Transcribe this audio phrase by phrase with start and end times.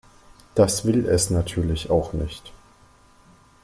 [0.55, 2.51] Das will es natürlich auch nicht.